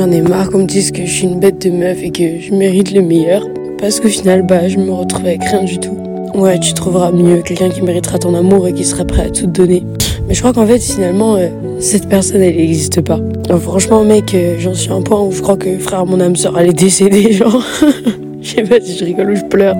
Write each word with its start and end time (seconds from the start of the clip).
j'en 0.00 0.10
ai 0.12 0.22
marre 0.22 0.48
qu'on 0.48 0.60
me 0.60 0.66
dise 0.66 0.92
que 0.92 1.04
je 1.04 1.10
suis 1.10 1.24
une 1.24 1.40
bête 1.40 1.60
de 1.60 1.70
meuf 1.70 2.02
et 2.02 2.10
que 2.10 2.40
je 2.40 2.54
mérite 2.54 2.90
le 2.92 3.02
meilleur. 3.02 3.46
Parce 3.78 4.00
qu'au 4.00 4.08
final, 4.08 4.46
bah, 4.46 4.66
je 4.66 4.78
me 4.78 4.90
retrouve 4.90 5.26
avec 5.26 5.44
rien 5.44 5.62
du 5.62 5.78
tout. 5.78 5.94
Ouais, 6.34 6.58
tu 6.58 6.72
trouveras 6.72 7.12
mieux 7.12 7.42
quelqu'un 7.42 7.68
qui 7.68 7.82
méritera 7.82 8.18
ton 8.18 8.34
amour 8.34 8.66
et 8.66 8.72
qui 8.72 8.84
sera 8.84 9.04
prêt 9.04 9.26
à 9.26 9.28
tout 9.30 9.46
te 9.46 9.50
donner. 9.50 9.82
Mais 10.26 10.32
je 10.32 10.40
crois 10.40 10.54
qu'en 10.54 10.66
fait, 10.66 10.78
finalement, 10.78 11.36
euh, 11.36 11.48
cette 11.80 12.08
personne, 12.08 12.40
elle 12.40 12.56
n'existe 12.56 13.02
pas. 13.02 13.20
franchement, 13.60 14.02
mec, 14.02 14.32
euh, 14.32 14.56
j'en 14.58 14.72
suis 14.72 14.90
à 14.90 14.94
un 14.94 15.02
point 15.02 15.20
où 15.20 15.32
je 15.32 15.42
crois 15.42 15.58
que 15.58 15.76
frère, 15.76 16.06
mon 16.06 16.18
âme 16.18 16.36
sœur, 16.36 16.58
elle 16.58 16.70
est 16.70 16.72
décédée, 16.72 17.32
genre. 17.34 17.62
je 18.40 18.48
sais 18.48 18.62
pas 18.62 18.80
si 18.80 18.96
je 18.96 19.04
rigole 19.04 19.32
ou 19.32 19.36
je 19.36 19.44
pleure. 19.44 19.76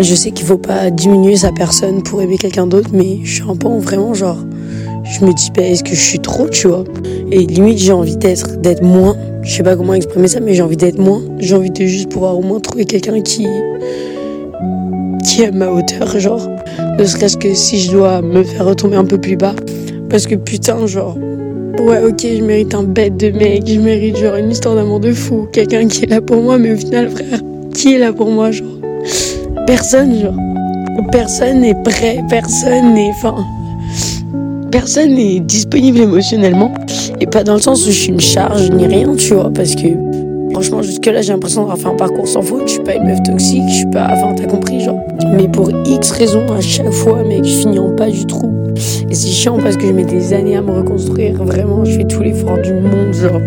Je 0.00 0.14
sais 0.16 0.32
qu'il 0.32 0.46
faut 0.46 0.58
pas 0.58 0.90
diminuer 0.90 1.36
sa 1.36 1.52
personne 1.52 2.02
pour 2.02 2.20
aimer 2.22 2.38
quelqu'un 2.38 2.66
d'autre, 2.66 2.90
mais 2.92 3.18
je 3.22 3.34
suis 3.34 3.44
un 3.48 3.54
point 3.54 3.72
où 3.72 3.78
vraiment, 3.78 4.14
genre, 4.14 4.38
je 5.04 5.24
me 5.24 5.32
dis, 5.32 5.52
bah, 5.54 5.62
est-ce 5.62 5.84
que 5.84 5.94
je 5.94 6.02
suis 6.02 6.18
trop, 6.18 6.48
tu 6.48 6.66
vois? 6.66 6.82
Et 7.30 7.46
limite, 7.46 7.78
j'ai 7.78 7.92
envie 7.92 8.16
d'être, 8.16 8.60
d'être 8.60 8.82
moins. 8.82 9.14
Je 9.44 9.56
sais 9.56 9.62
pas 9.62 9.76
comment 9.76 9.94
exprimer 9.94 10.26
ça, 10.26 10.40
mais 10.40 10.54
j'ai 10.54 10.62
envie 10.62 10.76
d'être 10.76 10.98
moins. 10.98 11.20
J'ai 11.38 11.54
envie 11.54 11.70
de 11.70 11.84
juste 11.84 12.10
pouvoir 12.10 12.38
au 12.38 12.42
moins 12.42 12.60
trouver 12.60 12.86
quelqu'un 12.86 13.20
qui 13.20 13.46
qui 15.22 15.42
est 15.42 15.46
à 15.46 15.52
ma 15.52 15.70
hauteur, 15.70 16.18
genre. 16.18 16.48
Ne 16.98 17.04
serait-ce 17.04 17.36
que 17.36 17.54
si 17.54 17.80
je 17.80 17.92
dois 17.92 18.22
me 18.22 18.42
faire 18.42 18.64
retomber 18.64 18.96
un 18.96 19.04
peu 19.04 19.18
plus 19.18 19.36
bas. 19.36 19.54
Parce 20.08 20.26
que 20.26 20.34
putain, 20.34 20.86
genre, 20.86 21.16
ouais, 21.78 22.02
ok, 22.02 22.20
je 22.22 22.42
mérite 22.42 22.74
un 22.74 22.84
bête 22.84 23.16
de 23.16 23.30
mec, 23.30 23.66
je 23.66 23.80
mérite 23.80 24.16
genre 24.16 24.36
une 24.36 24.50
histoire 24.50 24.76
d'amour 24.76 25.00
de 25.00 25.12
fou, 25.12 25.46
quelqu'un 25.52 25.88
qui 25.88 26.04
est 26.04 26.08
là 26.08 26.20
pour 26.20 26.42
moi, 26.42 26.56
mais 26.58 26.72
au 26.72 26.76
final, 26.76 27.10
frère, 27.10 27.40
qui 27.74 27.94
est 27.94 27.98
là 27.98 28.12
pour 28.12 28.30
moi, 28.30 28.50
genre? 28.50 28.68
Personne, 29.66 30.20
genre. 30.20 30.34
Personne 31.10 31.60
n'est 31.60 31.74
prêt, 31.84 32.22
personne 32.30 32.94
n'est. 32.94 33.10
Enfin. 33.10 33.36
Personne 34.70 35.14
n'est 35.14 35.40
disponible 35.40 36.00
émotionnellement. 36.00 36.72
Et 37.20 37.26
pas 37.26 37.44
dans 37.44 37.54
le 37.54 37.60
sens 37.60 37.86
où 37.86 37.90
je 37.90 37.96
suis 37.96 38.12
une 38.12 38.20
charge 38.20 38.70
ni 38.70 38.86
rien, 38.86 39.14
tu 39.16 39.34
vois, 39.34 39.50
parce 39.50 39.74
que 39.74 39.88
Franchement, 40.54 40.82
jusque-là, 40.82 41.20
j'ai 41.20 41.32
l'impression 41.32 41.62
d'avoir 41.62 41.78
fait 41.78 41.88
un 41.88 41.96
parcours 41.96 42.28
sans 42.28 42.40
faute. 42.40 42.68
Je 42.68 42.74
suis 42.74 42.82
pas 42.84 42.94
une 42.94 43.08
meuf 43.08 43.20
toxique, 43.24 43.64
je 43.68 43.74
suis 43.74 43.86
pas. 43.86 44.08
Enfin, 44.12 44.34
t'as 44.36 44.46
compris, 44.46 44.78
genre. 44.78 45.00
Mais 45.32 45.48
pour 45.48 45.68
X 45.84 46.12
raisons, 46.12 46.46
à 46.56 46.60
chaque 46.60 46.92
fois, 46.92 47.24
mec, 47.24 47.44
je 47.44 47.58
finis 47.58 47.80
en 47.80 47.90
pas 47.90 48.08
du 48.08 48.24
trou. 48.24 48.52
Et 49.10 49.14
c'est 49.14 49.30
chiant 49.30 49.58
parce 49.58 49.76
que 49.76 49.84
je 49.84 49.92
mets 49.92 50.04
des 50.04 50.32
années 50.32 50.56
à 50.56 50.62
me 50.62 50.70
reconstruire. 50.70 51.42
Vraiment, 51.42 51.84
je 51.84 51.90
fais 51.96 52.04
tous 52.04 52.22
les 52.22 52.30
l'effort 52.30 52.56
du 52.58 52.72
monde, 52.72 53.12
genre. 53.12 53.40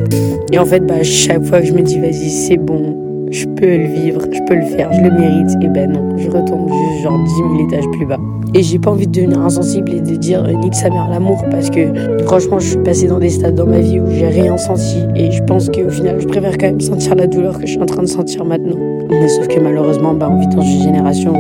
Et 0.52 0.60
en 0.60 0.66
fait, 0.66 0.82
bah, 0.82 1.02
chaque 1.02 1.46
fois 1.46 1.62
que 1.62 1.68
je 1.68 1.74
me 1.74 1.82
dis, 1.82 1.98
vas-y, 1.98 2.30
c'est 2.30 2.58
bon, 2.58 2.94
je 3.32 3.46
peux 3.46 3.78
le 3.78 3.88
vivre, 3.88 4.22
je 4.30 4.40
peux 4.46 4.56
le 4.56 4.66
faire, 4.66 4.92
je 4.92 5.02
le 5.02 5.12
mérite, 5.12 5.50
et 5.62 5.68
ben 5.68 5.92
non, 5.92 6.18
je 6.18 6.28
retombe 6.28 6.70
juste 6.70 7.04
genre 7.04 7.24
10 7.24 7.32
000 7.36 7.68
étages 7.68 7.90
plus 7.94 8.06
bas. 8.06 8.20
Et 8.54 8.64
j'ai 8.64 8.80
pas 8.80 8.92
envie 8.92 9.08
de 9.08 9.12
devenir 9.12 9.40
insensible 9.42 9.92
et 9.94 10.02
de 10.02 10.16
dire 10.16 10.44
euh, 10.44 10.54
nique 10.54 10.76
sa 10.76 10.90
mère 10.90 11.10
l'amour 11.10 11.44
parce 11.52 11.70
que 11.70 11.94
franchement, 12.26 12.60
je 12.60 12.70
suis 12.70 12.78
passée 12.78 13.08
dans 13.08 13.20
des 13.20 13.30
stades 13.30 13.56
dans 13.56 13.66
ma 13.66 13.80
vie 13.80 14.00
où 14.00 14.10
j'ai 14.10 14.28
rien 14.28 14.58
senti 14.58 15.00
et 15.16 15.32
je 15.32 15.44
pense 15.44 15.70
qu'au 15.70 15.90
final, 15.90 16.20
je 16.20 16.28
préfère 16.28 16.58
quand 16.58 16.68
même 16.68 16.82
sentir 16.82 17.16
la 17.16 17.28
douleur 17.28 17.60
que 17.60 17.68
je 17.68 17.72
suis 17.74 17.82
en 17.82 17.86
train 17.86 18.04
de 18.04 18.08
sentir 18.08 18.46
maintenant. 18.46 18.78
Mais 19.10 19.28
sauf 19.28 19.48
que 19.48 19.60
malheureusement, 19.60 20.14
bah, 20.14 20.30
on 20.32 20.40
vit 20.40 20.48
dans 20.48 20.62
une 20.62 20.82
génération 20.82 21.34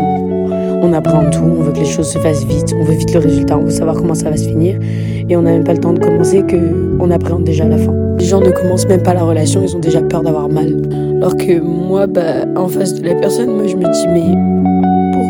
on 0.82 0.94
apprend 0.94 1.30
tout, 1.30 1.44
on 1.44 1.64
veut 1.64 1.72
que 1.72 1.80
les 1.80 1.86
choses 1.86 2.10
se 2.10 2.20
fassent 2.20 2.46
vite, 2.46 2.74
on 2.80 2.84
veut 2.84 2.94
vite 2.94 3.14
le 3.14 3.20
résultat, 3.20 3.58
on 3.58 3.64
veut 3.64 3.72
savoir 3.72 3.96
comment 3.96 4.14
ça 4.14 4.30
va 4.30 4.38
se 4.38 4.48
finir 4.48 4.80
et 5.30 5.36
on 5.36 5.42
n'a 5.42 5.52
même 5.52 5.64
pas 5.64 5.74
le 5.74 5.80
temps 5.80 5.94
de 5.94 6.00
commencer 6.00 6.44
que 6.44 6.58
on 7.00 7.12
appréhende 7.12 7.44
déjà 7.44 7.68
la 7.68 7.78
fin. 7.78 7.94
Les 8.18 8.26
gens 8.26 8.42
ne 8.42 8.52
commencent 8.52 8.88
même 8.88 9.04
pas 9.04 9.14
la 9.14 9.24
relation, 9.24 9.62
ils 9.62 9.76
ont 9.76 9.80
déjà 9.80 10.02
peur 10.02 10.24
d'avoir 10.24 10.50
mal. 10.50 10.76
Alors 11.18 11.36
que 11.36 11.60
moi, 11.60 12.08
bah, 12.08 12.46
en 12.56 12.68
face 12.68 12.94
de 12.94 13.06
la 13.06 13.16
personne, 13.16 13.56
moi 13.56 13.68
je 13.68 13.76
me 13.76 13.92
dis 13.92 14.08
mais 14.08 14.67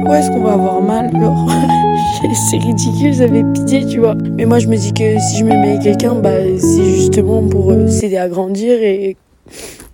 pourquoi 0.08 0.20
est-ce 0.20 0.32
qu'on 0.32 0.44
va 0.44 0.54
avoir 0.54 0.82
mal 0.82 1.12
C'est 2.50 2.60
ridicule, 2.60 3.14
ça 3.14 3.28
fait 3.28 3.44
pitié, 3.52 3.86
tu 3.86 4.00
vois. 4.00 4.16
Mais 4.16 4.46
moi 4.46 4.58
je 4.60 4.68
me 4.68 4.78
dis 4.78 4.94
que 4.94 5.20
si 5.20 5.40
je 5.40 5.44
me 5.44 5.50
mets 5.50 5.72
avec 5.72 5.82
quelqu'un, 5.82 6.16
bah, 6.16 6.30
c'est 6.58 6.94
justement 6.96 7.46
pour 7.46 7.74
euh, 7.74 7.90
s'aider 7.90 8.16
à 8.16 8.30
grandir 8.30 8.82
et 8.82 9.18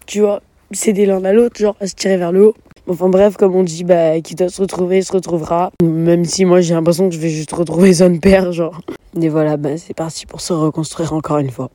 tu 0.06 0.20
vois, 0.20 0.44
s'aider 0.72 1.08
l'un 1.08 1.26
à 1.26 1.34
l'autre, 1.34 1.60
genre 1.60 1.76
à 1.80 1.88
se 1.88 1.96
tirer 1.96 2.18
vers 2.18 2.32
le 2.32 2.46
haut. 2.46 2.54
Enfin 2.88 3.10
bref, 3.10 3.38
comme 3.38 3.56
on 3.56 3.64
dit, 3.64 3.84
bah, 3.84 4.22
qui 4.22 4.36
doit 4.36 4.50
se 4.50 4.62
retrouver, 4.62 5.02
se 5.02 5.12
retrouvera. 5.12 5.72
Même 5.82 6.26
si 6.26 6.46
moi 6.46 6.62
j'ai 6.62 6.76
l'impression 6.76 7.10
que 7.10 7.16
je 7.16 7.20
vais 7.20 7.30
juste 7.30 7.52
retrouver 7.52 7.92
zone 7.92 8.20
père, 8.20 8.52
genre. 8.52 8.82
Et 9.20 9.30
voilà, 9.30 9.58
bah, 9.58 9.78
c'est 9.78 9.96
parti 9.96 10.28
pour 10.28 10.42
se 10.42 10.54
reconstruire 10.54 11.14
encore 11.14 11.40
une 11.40 11.50
fois. 11.50 11.72